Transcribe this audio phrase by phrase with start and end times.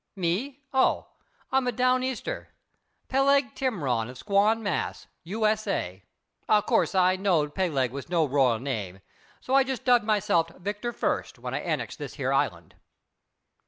[0.15, 0.63] "Me?
[0.73, 1.09] Oh!
[1.51, 2.49] I'm a 'down Easter.'
[3.07, 5.45] Peleg Timrod of Squan, Mass., U.
[5.45, 5.67] S.
[5.67, 6.03] A.
[6.49, 9.01] Of course, I knowed Peleg was no royal name,
[9.41, 12.73] so I just dubbed myself Victor Fust when I annexed this here island."